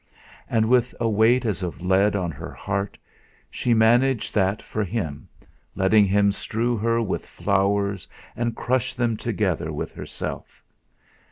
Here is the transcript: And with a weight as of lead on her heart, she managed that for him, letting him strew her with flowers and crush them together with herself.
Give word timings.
And 0.49 0.65
with 0.67 0.95
a 0.99 1.07
weight 1.07 1.45
as 1.45 1.61
of 1.61 1.79
lead 1.79 2.15
on 2.15 2.31
her 2.31 2.51
heart, 2.51 2.97
she 3.51 3.75
managed 3.75 4.33
that 4.33 4.59
for 4.59 4.83
him, 4.83 5.27
letting 5.75 6.05
him 6.05 6.31
strew 6.31 6.75
her 6.77 6.99
with 7.03 7.23
flowers 7.23 8.07
and 8.35 8.55
crush 8.55 8.95
them 8.95 9.15
together 9.15 9.71
with 9.71 9.91
herself. 9.91 10.63